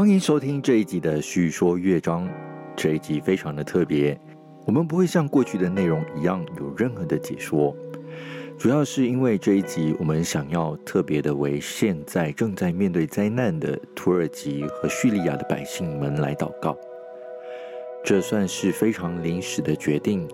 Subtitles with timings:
[0.00, 2.26] 欢迎收听这一集的叙说乐章。
[2.74, 4.18] 这一集非常的特别，
[4.64, 7.76] 我们不会像过去的内容一样有任何的解说，
[8.56, 16.74] 主要是因为这一集我们想要特别的为现在正在面对灾难的土耳其和叙利亚的百姓们来祷告。
[18.02, 20.26] 这算是非常临时的决定。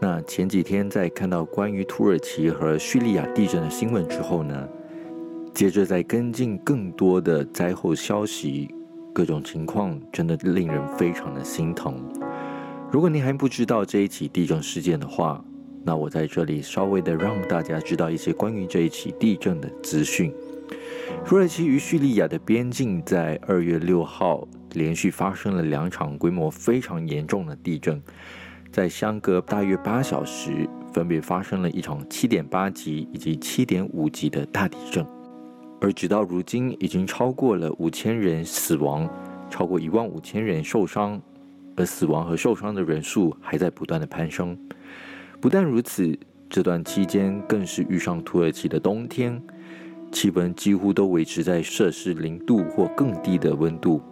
[0.00, 4.68] 那前几天在看到关于土耳其和叙利亚地震的新闻之后呢，
[5.54, 8.74] 接着在跟进更多的灾后消息。
[9.18, 12.00] 各种情况真的令人非常的心疼。
[12.88, 15.44] 如果您还不知道这一起地震事件的话，
[15.82, 20.32] 那我在这里稍微的让大家知道一些关于这一起地震的资讯。
[21.24, 28.00] 土耳其与叙利亚的边境在二月六号连续发生了两场规模非常严重的地震，
[28.70, 35.04] 在相隔大约八小时，分别发生了一场七点八级以及七点五级的大地震。
[35.80, 39.08] 而直到如今，已经超过了五千人死亡，
[39.48, 41.20] 超过一万五千人受伤，
[41.76, 44.58] 而死亡和受伤的人数还在不断的攀升。
[45.40, 46.18] 不但如此，
[46.50, 49.40] 这段期间更是遇上土耳其的冬天，
[50.10, 54.02] 气温几乎都维持在摄氏零度或更低的温度，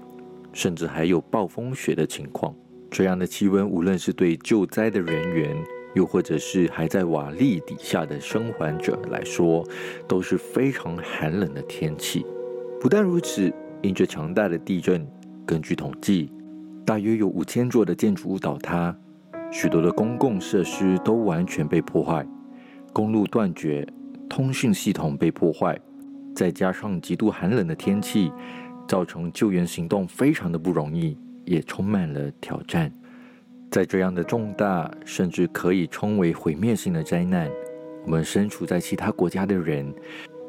[0.52, 2.54] 甚至还有暴风雪的情况。
[2.88, 5.56] 这样的气温，无论是对救灾的人员，
[5.96, 9.66] 又或者是还在瓦砾底下的生还者来说，
[10.06, 12.24] 都是非常寒冷的天气。
[12.78, 15.08] 不但如此，因着强大的地震，
[15.46, 16.30] 根据统计，
[16.84, 18.94] 大约有五千座的建筑物倒塌，
[19.50, 22.26] 许多的公共设施都完全被破坏，
[22.92, 23.88] 公路断绝，
[24.28, 25.80] 通讯系统被破坏，
[26.34, 28.30] 再加上极度寒冷的天气，
[28.86, 32.92] 造成救援行动非常的不容易，也充满了挑战。
[33.70, 37.50] 在这样的重大，甚至可以称为毁灭性的灾难，
[38.04, 39.92] 我们身处在其他国家的人，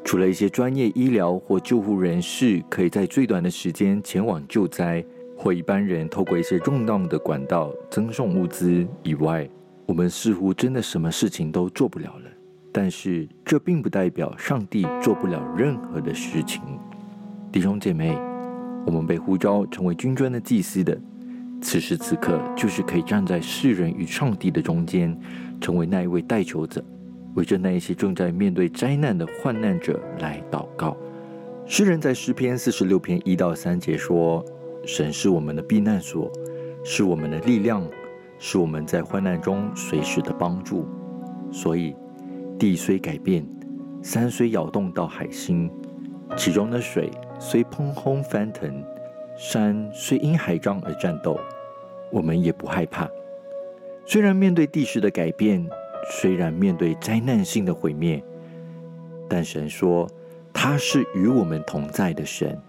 [0.04, 5.04] 除了一些专业医疗或救护人士可以在最短的时间前往救灾，
[5.36, 9.48] 或一般人透过一些重要的管道赠送物资以外，
[9.84, 12.30] 我们似乎真的什么事情都做不了了。
[12.72, 16.62] 但是这并不代表上帝做不了任何的事情，
[17.50, 18.16] 弟兄姐妹，
[18.86, 20.98] 我们被呼召成为军尊的祭司的。
[21.60, 25.18] 此时此刻，就是可以站在世人与上帝的中间，
[25.60, 26.82] 成为那一位代求者，
[27.34, 30.96] 为着那一些正在面对灾难的患难者来祷告。
[31.66, 34.42] 诗人在诗篇四十六篇一到三节说
[34.86, 36.30] ：“神是我们的避难所，
[36.84, 37.82] 是我们的力量，
[38.38, 40.86] 是我们在患难中随时的帮助。
[41.50, 41.94] 所以，
[42.58, 43.44] 地虽改变，
[44.02, 45.70] 山虽摇动到海心，
[46.36, 48.72] 其中的水虽砰轰翻腾。”
[49.38, 51.38] 山虽因海涨而战斗，
[52.10, 53.08] 我们也不害怕。
[54.04, 55.64] 虽然面对地势的改变，
[56.10, 58.20] 虽然面对灾难性的毁灭，
[59.28, 60.08] 但神说
[60.52, 62.60] 他是与我们同在的神，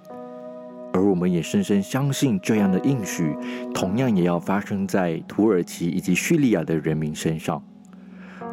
[0.94, 3.36] 而我们也深深相信这样的应许，
[3.74, 7.60] 同样也要发生在土耳其以及叙利亚的人民身上。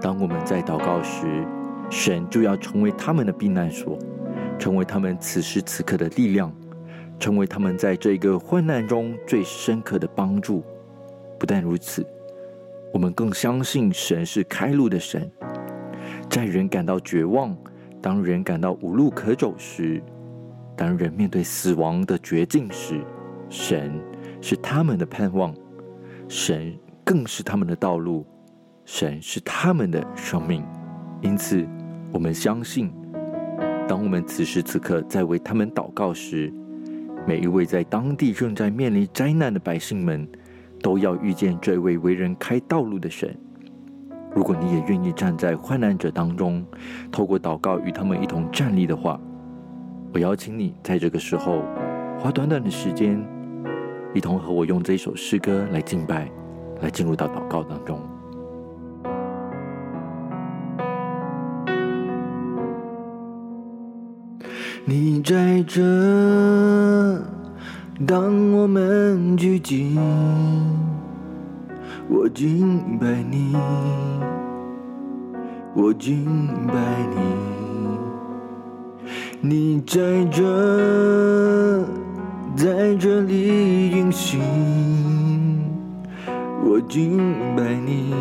[0.01, 1.47] 当我们在祷告时，
[1.91, 3.99] 神就要成为他们的避难所，
[4.59, 6.51] 成为他们此时此刻的力量。
[7.19, 10.63] 成为他们在这个患难中最深刻的帮助。
[11.39, 12.07] 不但如此，
[12.93, 15.31] 我们更相信神是开路的神。
[16.29, 17.57] 在人感到绝望，
[18.01, 20.03] 当人感到无路可走时，
[20.77, 23.01] 当人面对死亡的绝境时，
[23.49, 24.01] 神
[24.41, 25.55] 是他们的盼望，
[26.29, 28.27] 神更是他们的道路，
[28.85, 30.65] 神是他们的生命。
[31.23, 31.67] 因此，
[32.13, 32.93] 我们相信，
[33.89, 36.53] 当我们此时此刻在为他们祷告时，
[37.27, 40.29] 每一位在当地正在面临灾难的百姓们，
[40.81, 43.37] 都要遇见这位为人开道路的神。
[44.33, 46.65] 如果你也愿意站在患难者当中，
[47.11, 49.21] 透过祷告与他们一同站立的话，
[50.15, 51.63] 我邀请你在这个时候
[52.17, 53.21] 花短短的时间，
[54.15, 56.31] 一同和我用这首诗歌来敬拜，
[56.81, 58.01] 来进入到祷告当中。
[64.89, 65.83] 你在这，
[68.07, 69.99] 当我们聚集，
[72.09, 73.57] 我敬拜你，
[75.75, 76.75] 我敬拜
[77.17, 77.19] 你。
[79.41, 81.85] 你在这，
[82.55, 84.41] 在这里运行，
[86.65, 88.15] 我敬拜你，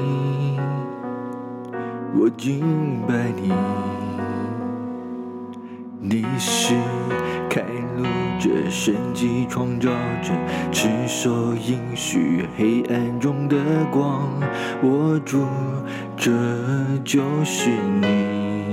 [2.18, 2.60] 我敬
[3.08, 3.54] 拜你。
[6.08, 6.76] 你是
[7.50, 7.64] 开
[7.98, 8.04] 路
[8.40, 9.90] 者，神迹创造
[10.22, 10.32] 者，
[10.72, 13.58] 赤手应许黑暗中的
[13.92, 14.30] 光。
[14.84, 15.44] 我主，
[16.16, 16.32] 这
[17.04, 17.72] 就是
[18.02, 18.72] 你。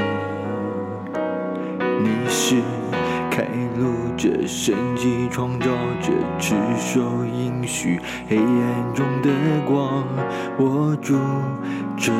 [2.02, 2.56] 你是
[3.30, 3.44] 开
[3.78, 5.68] 路者神迹，创造
[6.02, 7.98] 者赤手应许
[8.28, 9.30] 黑暗中的
[9.66, 10.04] 光。
[10.58, 11.16] 我主，
[11.96, 12.12] 这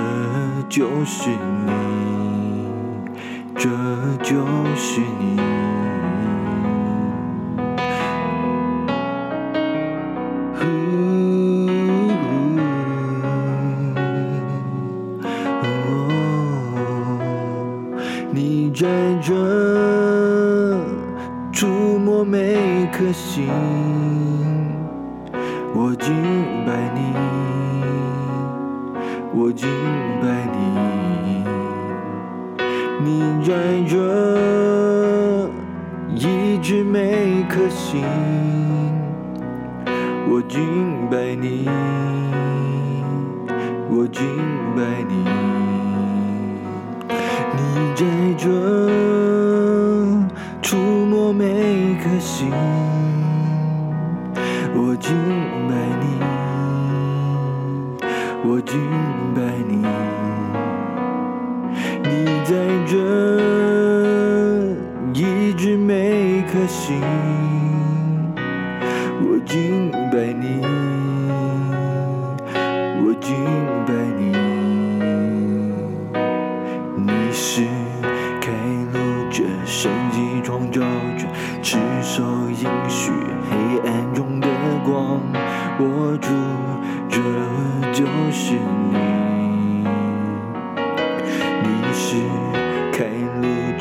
[0.71, 1.29] 就是
[1.67, 1.73] 你，
[3.63, 3.69] 这
[4.25, 4.45] 就
[4.75, 5.39] 是你，
[15.63, 15.65] 哦，
[18.33, 18.85] 你在
[19.23, 19.31] 这
[21.53, 21.69] 触
[22.01, 22.57] 摸每
[22.93, 23.47] 颗心，
[25.73, 26.13] 我敬
[26.67, 27.15] 拜你，
[29.33, 29.69] 我敬
[30.21, 30.72] 拜你。
[33.05, 33.53] 你在
[33.89, 33.97] 这
[36.15, 38.05] 一直每颗心，
[40.29, 40.61] 我敬
[41.11, 41.69] 拜你，
[43.91, 44.25] 我敬
[44.77, 45.15] 拜你，
[47.57, 47.61] 你
[47.97, 48.05] 在
[48.39, 48.49] 这
[50.63, 52.53] 触摸每颗心。
[54.75, 55.13] 我敬
[55.69, 56.07] 拜你，
[58.45, 58.79] 我敬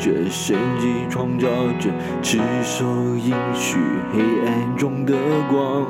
[0.02, 1.46] 路者，神迹创造
[1.78, 1.88] 者，
[2.22, 2.84] 赤手
[3.16, 3.78] 应许
[4.12, 5.14] 黑暗中的
[5.48, 5.86] 光。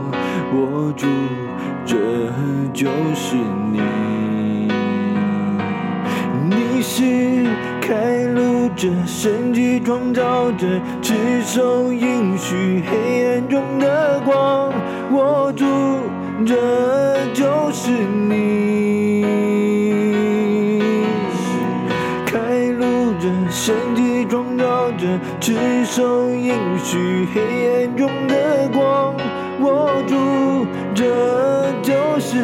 [0.54, 1.06] 握住，
[1.86, 1.96] 这
[2.74, 3.36] 就是
[3.72, 3.80] 你。
[6.50, 7.46] 你是
[7.80, 10.66] 开路者，神迹创造者，
[11.00, 14.74] 赤手应许黑暗中的光。
[15.12, 15.64] 握住，
[16.44, 18.91] 这就是你。
[25.40, 27.40] 执，手应许黑
[27.72, 29.14] 暗中的光。
[29.60, 31.04] 握住，这
[31.82, 32.36] 就是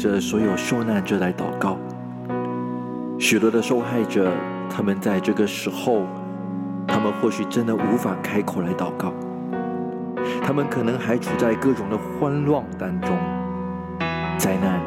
[0.00, 1.76] 着所有受难者来祷告。
[3.18, 4.32] 许多的受害者，
[4.74, 6.06] 他们在这个时候，
[6.88, 9.12] 他们或许真的无法开口来祷告。
[10.42, 13.14] 他们可能还处在各种的慌乱当中，
[14.38, 14.80] 灾难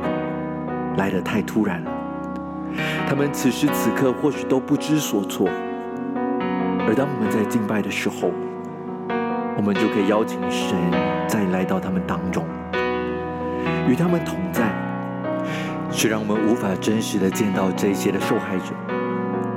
[0.98, 1.92] 来得太突然了。
[3.08, 5.48] 他们此时此刻或许都不知所措。
[6.88, 8.32] 而当我们在敬拜的时候，
[9.56, 10.76] 我们就可以邀请神
[11.28, 12.44] 再来到他们当中。
[13.88, 14.72] 与他们同在，
[15.96, 18.74] 虽然我们无法真实的见到这些的受害者，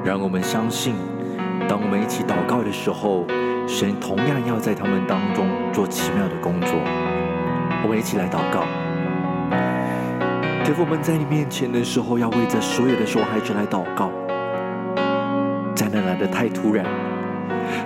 [0.05, 0.95] 让我们相信，
[1.67, 3.25] 当我们一起祷告的时候，
[3.67, 6.71] 神同样要在他们当中做奇妙的工作。
[7.83, 8.65] 我们一起来祷告，
[10.63, 14.13] 天父，我们在你面前的时候，要为这所有的受害者来祷告。
[15.75, 16.85] 灾难来的太突然，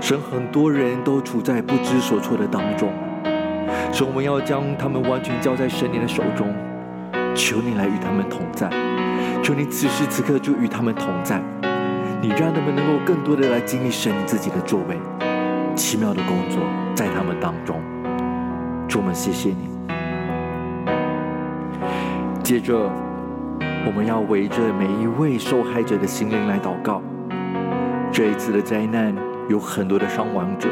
[0.00, 2.92] 神很多人都处在不知所措的当中。
[3.92, 6.52] 所以我们要将他们完全交在神你的手中，
[7.34, 8.68] 求你来与他们同在，
[9.42, 11.40] 求你此时此刻就与他们同在，
[12.20, 14.98] 你让他们能够更多的来经历神自己的作为，
[15.74, 16.60] 奇妙的工作
[16.94, 17.80] 在他们当中。
[18.88, 19.70] 主我们谢谢你。
[22.42, 22.90] 接着，
[23.86, 27.00] 我们要围着每一位受害者的心灵来祷告。
[28.12, 29.14] 这一次的灾难
[29.48, 30.68] 有很多的伤亡者。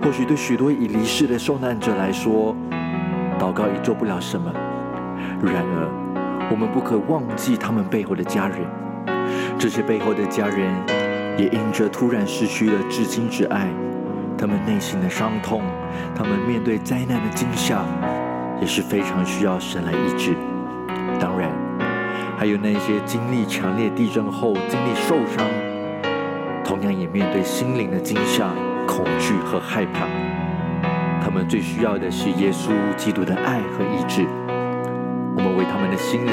[0.00, 2.54] 或许对许多已离世的受难者来说，
[3.38, 4.50] 祷告已做不了什么。
[5.46, 8.58] 然而，我们不可忘记他们背后的家人。
[9.58, 10.72] 这些背后的家人
[11.36, 13.68] 也因着突然失去了至亲之爱，
[14.36, 15.62] 他们内心的伤痛，
[16.14, 17.84] 他们面对灾难的惊吓，
[18.60, 20.34] 也是非常需要神来医治。
[21.20, 21.50] 当然，
[22.36, 25.44] 还有那些经历强烈地震后经历受伤，
[26.64, 28.48] 同样也面对心灵的惊吓。
[28.86, 30.06] 恐惧和害怕，
[31.22, 34.24] 他们最需要的是耶稣基督的爱和医治。
[35.58, 36.32] 为他们的心灵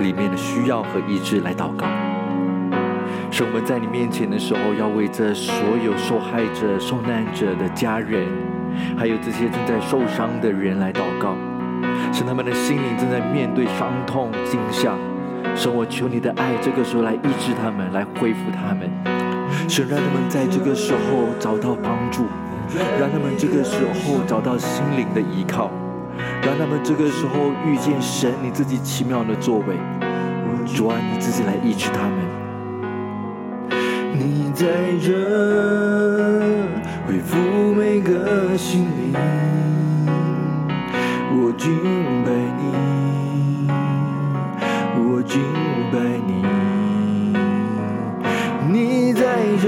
[0.00, 1.86] 里面的需要和医治来祷告。
[3.30, 5.54] 是我们在你面前的时候，要为这所
[5.84, 8.26] 有受害者、受难者的家人，
[8.96, 11.36] 还有这些正在受伤的人来祷告。
[12.12, 14.94] 是他们的心灵正在面对伤痛、惊吓，
[15.54, 18.90] 神，我求你的爱，这个时候来医治他们，来恢复他们。
[19.68, 22.24] 神，让他们在这个时候找到帮助，
[22.98, 25.70] 让他们这个时候找到心灵的依靠，
[26.42, 29.76] 让他们这个时候遇见神你自己奇妙的作为。
[30.72, 32.14] 主啊，你自己来医治他们。
[34.12, 34.66] 你在
[35.02, 35.08] 这
[37.06, 37.36] 恢复
[37.74, 39.12] 每个心灵，
[41.32, 41.74] 我敬
[42.24, 42.62] 拜你，
[44.96, 45.40] 我敬
[45.90, 45.98] 拜
[46.28, 46.30] 你。
[48.70, 49.22] 你在
[49.60, 49.64] 这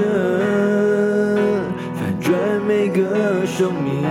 [1.95, 2.31] 反转
[2.69, 4.05] 每个生命，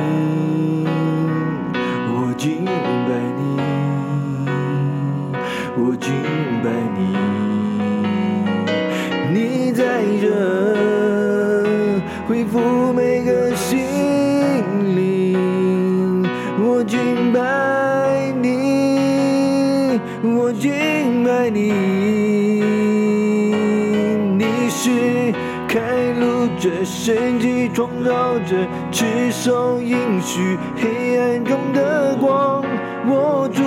[26.62, 28.56] 这，神迹创造者，
[28.92, 32.64] 赤手应许黑暗中的光，
[33.08, 33.64] 我主，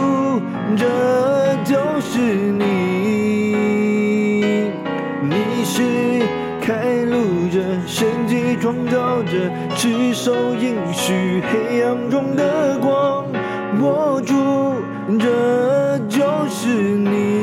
[0.77, 0.87] 这
[1.65, 2.63] 就是你。
[5.23, 5.83] 你是
[6.61, 13.25] 开路者，神迹创造者，赤手应许黑暗中的光，
[13.81, 14.37] 我主，
[15.19, 17.34] 这就是你，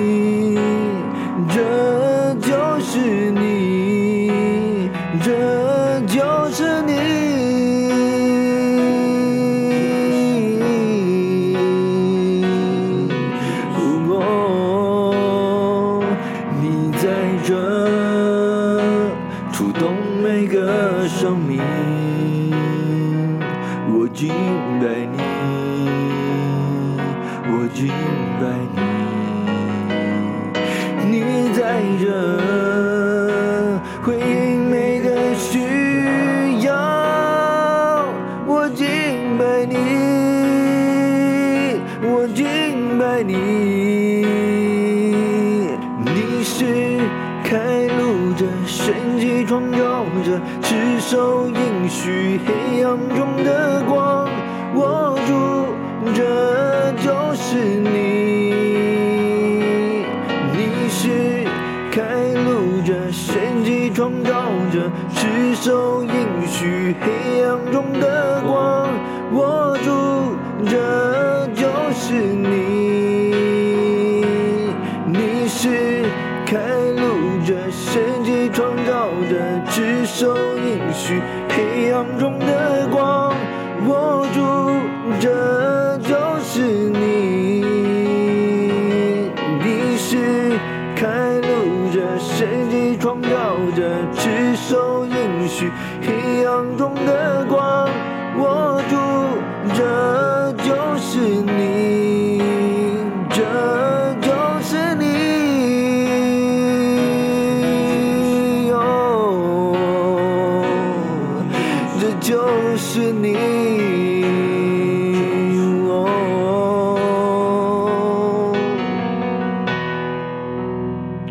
[47.44, 54.30] 开路者，神迹创造者，赤手应许黑暗中的光，
[54.76, 55.32] 握住，
[56.14, 57.90] 这就是你。
[60.54, 61.46] 你是
[61.92, 64.32] 开路者，神迹创造
[64.72, 68.88] 者，赤手应许黑暗中的光，
[69.34, 69.90] 握住，
[70.66, 72.41] 这就是你。
[80.22, 82.88] 赤手应许黑暗中的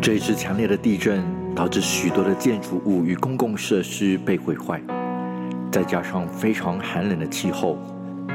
[0.01, 1.23] 这一次强烈的地震
[1.55, 4.81] 导致许多的建筑物与公共设施被毁坏，
[5.71, 7.77] 再加上非常寒冷的气候，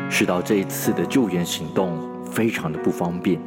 [0.08, 3.40] 使到这一次的救援行动非常的不方便。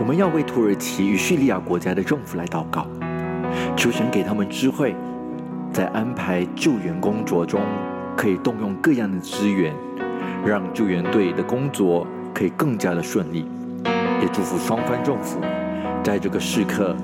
[0.00, 2.88] 我们要为土耳其与叙利亚国家的政府来祷告，
[3.76, 4.96] 求神给他们智慧，
[5.72, 7.60] 在安排救援工作中
[8.16, 9.72] 可以动用各样的资源，
[10.44, 13.46] 让救援队的工作可以更加的顺利。
[14.20, 15.38] 也祝福双方政府
[16.02, 16.96] 在这个时刻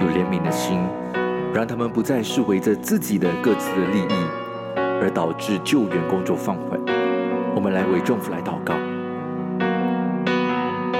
[0.00, 0.80] 有怜悯的心，
[1.52, 4.26] 让他们不再是围着自己的各自的利益，
[5.02, 6.78] 而导致救援工作放缓。
[7.54, 8.74] 我们来为政府来祷告。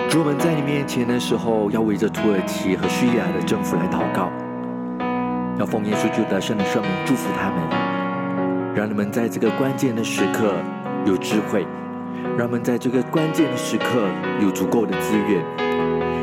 [0.08, 4.32] 主，我们在你面前的时候，要围着土耳其和叙利亚的政府来祷告，
[5.58, 10.54] 要奉耶稣基督的圣的圣名祝福他们，让他们在这个关键的时刻
[11.04, 11.66] 有智慧，
[12.36, 13.84] 让他们在这个关键的时刻
[14.40, 15.44] 有足够的资源，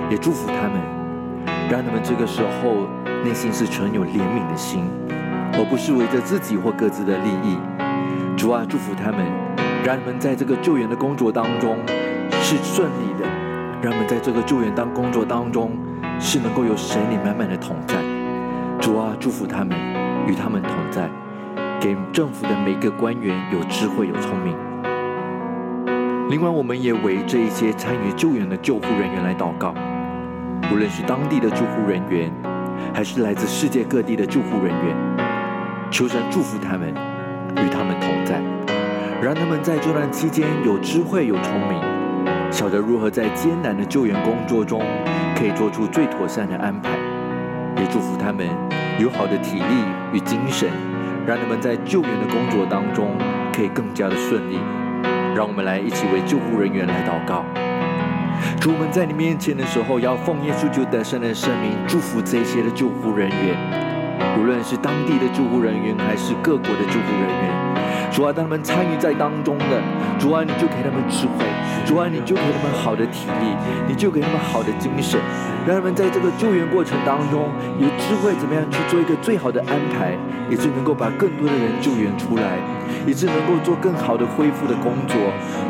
[0.09, 0.81] 也祝福他们，
[1.69, 2.87] 让他们这个时候
[3.23, 4.87] 内心是存有怜悯的心，
[5.53, 7.57] 而不是围着自己或各自的利益。
[8.37, 9.25] 主啊，祝福他们，
[9.83, 11.77] 让他们在这个救援的工作当中
[12.41, 13.25] 是顺利的，
[13.81, 15.71] 让他们在这个救援当工作当中
[16.19, 17.95] 是能够有神你满满的同在。
[18.79, 19.75] 主啊，祝福他们，
[20.27, 21.09] 与他们同在，
[21.79, 24.55] 给政府的每个官员有智慧、有聪明。
[26.29, 29.73] 另外，我们也为这一些参与救援的救护人员来祷告，
[30.71, 32.31] 无论是当地的救护人员，
[32.93, 34.95] 还是来自世界各地的救护人员，
[35.91, 38.41] 求神祝福他们，与他们同在，
[39.21, 41.79] 让他们在这段期间有智慧、有聪明，
[42.51, 44.81] 晓得如何在艰难的救援工作中，
[45.37, 46.89] 可以做出最妥善的安排。
[47.77, 48.47] 也祝福他们
[48.99, 50.69] 有好的体力与精神，
[51.27, 53.11] 让他们在救援的工作当中
[53.53, 54.59] 可以更加的顺利。
[55.35, 57.43] 让我们来一起为救护人员来祷告。
[58.59, 63.57] 主，我们在你面前的时候，要奉耶稣救得胜的圣名，祝福这些的救护人员，
[64.39, 67.65] 无论是当地的救护人员，还是各国的救护人员。
[68.11, 69.81] 主啊，他们参与在当中的，
[70.17, 71.43] 主啊，你就给他们智慧，
[71.85, 73.51] 主啊，你就给他们好的体力，
[73.89, 75.19] 你就给他们好的精神，
[75.67, 80.15] 让他们在这个救援过程当中有智慧，怎么样去做一个最好的安排，
[80.49, 82.55] 也是能够把更多的人救援出来，
[83.05, 85.15] 也是能够做更好的恢复的工作。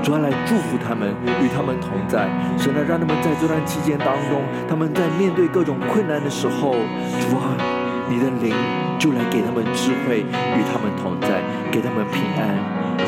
[0.01, 2.27] 主啊，来祝福他们，与他们同在，
[2.57, 6.75] 神啊，让他们在这段期间当中，他们在面对各种困难的时候，
[7.19, 7.57] 主啊，
[8.09, 8.53] 你的灵
[8.97, 11.41] 就来给他们智慧，与他们同在。
[11.71, 12.55] 给他们平安，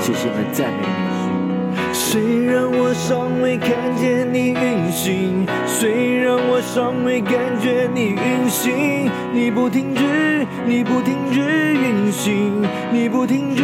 [0.02, 1.78] 谢谢们赞美你。
[1.94, 10.04] 虽然我尚未看见你运行，虽然我尚未感觉你运行，你不停止，
[10.66, 11.40] 你不停止
[11.74, 12.62] 运行，
[12.92, 13.64] 你不停止，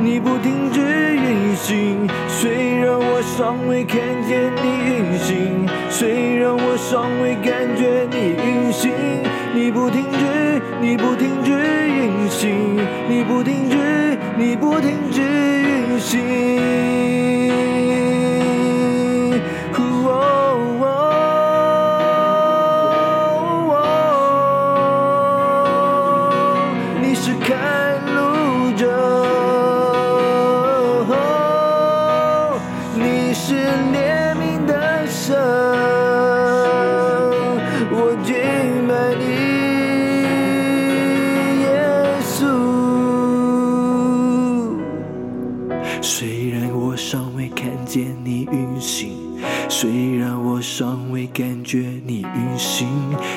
[0.00, 0.80] 你不停止
[1.14, 2.08] 运行。
[2.28, 8.90] 虽然我尚未看见你运行，虽然我尚未感觉你运行，
[9.54, 12.76] 你不停止，你不停止运行，
[13.08, 13.76] 你不停止。
[14.38, 16.18] 你不停止运行，
[52.06, 52.88] 你运行，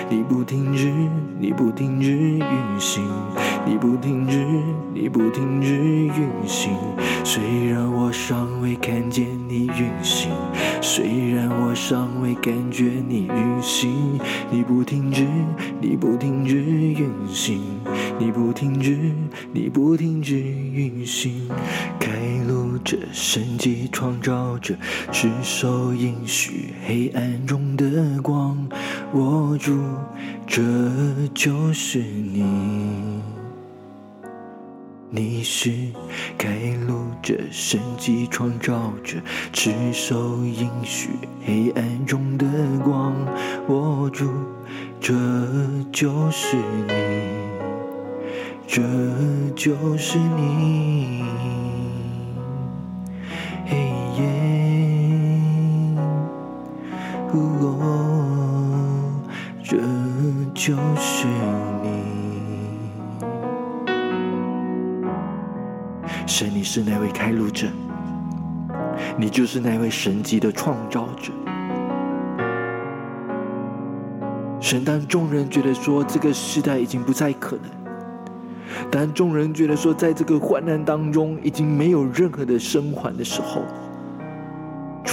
[0.10, 0.92] 你不停止，
[1.40, 3.04] 你不停止运行，
[3.66, 4.46] 你不停止，
[4.94, 6.74] 你不停止运行。
[7.24, 10.32] 虽然我尚未看见你运行，
[10.82, 14.20] 虽然我尚未感觉你运行，
[14.52, 15.26] 你不停止，
[15.82, 17.62] 你不停止运行，
[18.20, 19.12] 你不停止，
[19.52, 21.50] 你不停止运行。
[22.00, 22.12] 开
[22.86, 24.76] 这，神迹创造者，
[25.12, 28.56] 是手应许，黑暗中的光，
[29.14, 29.76] 握住，
[30.46, 30.62] 这
[31.34, 33.24] 就是你。
[35.10, 35.72] 你是
[36.38, 36.54] 开
[36.88, 39.18] 路者，神迹创造者，
[39.52, 41.10] 持守应许，
[41.44, 42.46] 黑暗中的
[42.84, 43.16] 光，
[43.68, 44.30] 握住，
[45.02, 45.12] 这
[45.92, 46.56] 就是
[46.88, 46.94] 你，
[48.68, 48.82] 这
[49.56, 51.24] 就是你，
[57.34, 59.22] 哦，
[59.64, 59.78] 这
[60.54, 61.28] 就是
[61.84, 61.90] 你。
[66.28, 67.68] 神，你是那位开路者，
[69.18, 71.32] 你就是那位神迹的创造者。
[74.60, 77.70] 神，当众人觉得说这个时代已经不再可能，
[78.90, 83.62] 当众人觉得说在这个患难当中已经没有任何的生还的时候，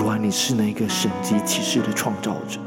[0.03, 2.59] 主啊，你是那个神迹启示的创造者。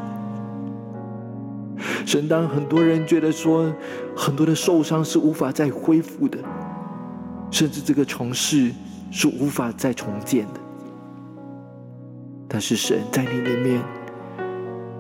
[2.05, 3.69] 神，当很多人觉得说
[4.15, 6.37] 很多的受伤是无法再恢复的。
[7.51, 8.71] 甚至这个城市
[9.11, 10.61] 是无法再重建的，
[12.47, 13.81] 但是神在你里面，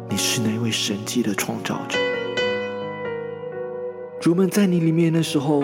[0.09, 1.97] 你是那位神迹的创造者。
[4.19, 5.63] 主们在你里面的时候，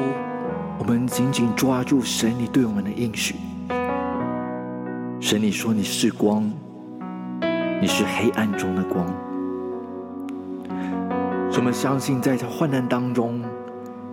[0.79, 3.35] 我们紧紧抓住神你对我们的应许。
[5.31, 6.43] 神你说你是光，
[7.79, 9.07] 你是黑暗中的光。
[11.55, 13.41] 我们相信在这患难当中，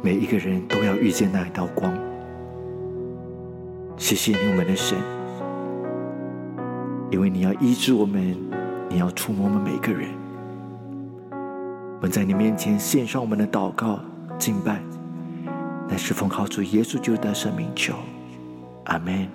[0.00, 1.92] 每一个人都要遇见那一道光。
[3.96, 4.96] 谢谢你，我们的神，
[7.10, 8.36] 因为你要医治我们，
[8.88, 10.10] 你要触摸我们每个人。
[11.96, 13.98] 我们在你面前献上我们的祷告、
[14.38, 14.80] 敬拜，
[15.88, 17.92] 乃是奉靠主耶稣基督的生命求，
[18.84, 19.26] 阿门。